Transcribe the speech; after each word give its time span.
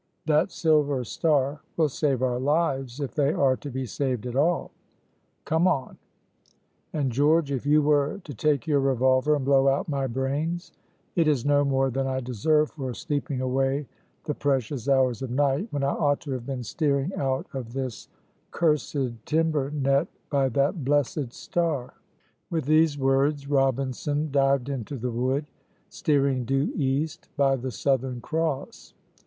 That 0.25 0.51
silver 0.51 1.03
star 1.03 1.61
will 1.77 1.87
save 1.87 2.23
our 2.23 2.39
lives 2.39 2.99
if 2.99 3.13
they 3.13 3.31
are 3.33 3.55
to 3.57 3.69
be 3.69 3.85
saved 3.85 4.25
at 4.25 4.35
all. 4.35 4.71
Come 5.45 5.67
on; 5.67 5.99
and, 6.91 7.11
George, 7.11 7.51
if 7.51 7.67
you 7.67 7.83
were 7.83 8.19
to 8.23 8.33
take 8.33 8.65
your 8.65 8.79
revolver 8.79 9.35
and 9.35 9.45
blow 9.45 9.67
out 9.67 9.87
my 9.87 10.07
brains, 10.07 10.71
it 11.15 11.27
is 11.27 11.45
no 11.45 11.63
more 11.63 11.91
than 11.91 12.07
I 12.07 12.19
deserve 12.19 12.71
for 12.71 12.95
sleeping 12.95 13.41
away 13.41 13.85
the 14.23 14.33
precious 14.33 14.89
hours 14.89 15.21
of 15.21 15.29
night, 15.29 15.67
when 15.69 15.83
I 15.83 15.89
ought 15.91 16.19
to 16.21 16.31
have 16.31 16.47
been 16.47 16.63
steering 16.63 17.13
out 17.13 17.45
of 17.53 17.73
this 17.73 18.07
cursed 18.49 18.95
timber 19.27 19.69
net 19.69 20.07
by 20.31 20.49
that 20.49 20.83
blessed 20.83 21.31
star." 21.31 21.93
With 22.49 22.65
these 22.65 22.97
words 22.97 23.47
Robinson 23.47 24.31
dived 24.31 24.67
into 24.67 24.97
the 24.97 25.11
wood, 25.11 25.45
steering 25.89 26.43
due 26.43 26.71
east 26.73 27.29
by 27.37 27.55
the 27.55 27.69
Southern 27.69 28.19
Cross. 28.19 28.95